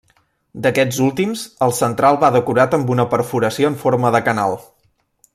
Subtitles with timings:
[0.65, 4.57] D'aquests últims, el central va decorat amb una perforació en forma de canal.